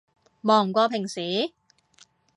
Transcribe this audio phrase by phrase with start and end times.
[0.41, 1.53] 忙過平時？